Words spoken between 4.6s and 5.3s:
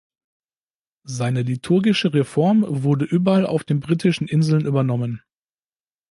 übernommen.